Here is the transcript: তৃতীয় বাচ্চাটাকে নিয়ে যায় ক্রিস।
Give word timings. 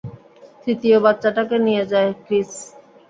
তৃতীয় 0.63 0.97
বাচ্চাটাকে 0.99 1.57
নিয়ে 1.59 1.83
যায় 1.85 2.11
ক্রিস। 2.23 2.51